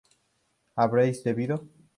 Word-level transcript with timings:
¿habréis 0.75 1.23
bebido? 1.23 1.69